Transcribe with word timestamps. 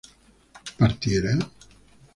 ¿partiera? 0.79 1.33